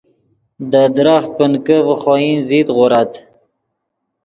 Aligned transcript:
دے 0.71 0.83
درخت 0.95 1.29
پنکے 1.37 1.77
ڤے 1.85 1.93
خوئن 2.01 2.31
زت 2.47 2.67
غورت 2.75 3.11